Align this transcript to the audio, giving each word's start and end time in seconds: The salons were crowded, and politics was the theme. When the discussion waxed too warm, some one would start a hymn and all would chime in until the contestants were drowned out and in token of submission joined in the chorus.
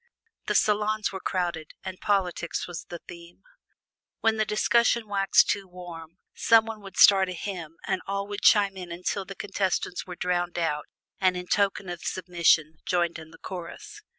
The 0.47 0.55
salons 0.55 1.11
were 1.11 1.19
crowded, 1.19 1.73
and 1.83 1.99
politics 2.01 2.65
was 2.67 2.85
the 2.85 3.01
theme. 3.07 3.43
When 4.21 4.37
the 4.37 4.45
discussion 4.47 5.07
waxed 5.07 5.47
too 5.51 5.67
warm, 5.67 6.17
some 6.33 6.65
one 6.65 6.81
would 6.81 6.97
start 6.97 7.29
a 7.29 7.33
hymn 7.33 7.75
and 7.85 8.01
all 8.07 8.27
would 8.29 8.41
chime 8.41 8.77
in 8.77 8.91
until 8.91 9.25
the 9.25 9.35
contestants 9.35 10.07
were 10.07 10.15
drowned 10.15 10.57
out 10.57 10.87
and 11.19 11.37
in 11.37 11.45
token 11.45 11.87
of 11.87 12.01
submission 12.01 12.77
joined 12.83 13.19
in 13.19 13.29
the 13.29 13.37
chorus. 13.37 14.01